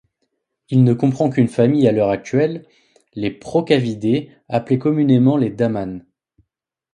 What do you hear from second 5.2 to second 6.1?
les damans.